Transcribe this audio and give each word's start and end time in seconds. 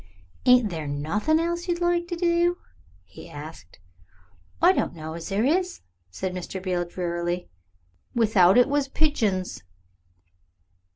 "Ain't 0.47 0.71
there 0.71 0.87
nothing 0.87 1.39
else 1.39 1.67
you'd 1.67 1.79
like 1.79 2.07
to 2.07 2.15
do?" 2.15 2.57
he 3.03 3.29
asked. 3.29 3.77
"I 4.59 4.71
don't 4.71 4.95
know 4.95 5.13
as 5.13 5.29
there 5.29 5.45
is," 5.45 5.81
said 6.09 6.33
Mr. 6.33 6.59
Beale 6.59 6.85
drearily; 6.85 7.49
"without 8.15 8.57
it 8.57 8.67
was 8.67 8.87
pigeons." 8.87 9.61